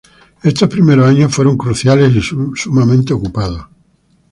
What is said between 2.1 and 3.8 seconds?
y sumamente ocupados.